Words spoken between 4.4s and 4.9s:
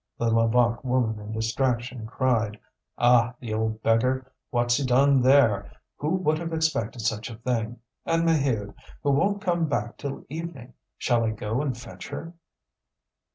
what's he